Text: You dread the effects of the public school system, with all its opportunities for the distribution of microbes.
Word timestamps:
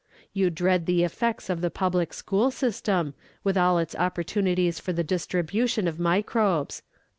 You 0.33 0.49
dread 0.49 0.87
the 0.87 1.03
effects 1.03 1.47
of 1.47 1.61
the 1.61 1.69
public 1.69 2.11
school 2.11 2.49
system, 2.49 3.13
with 3.43 3.55
all 3.55 3.77
its 3.77 3.93
opportunities 3.95 4.79
for 4.79 4.93
the 4.93 5.03
distribution 5.03 5.87
of 5.87 5.99
microbes. 5.99 6.81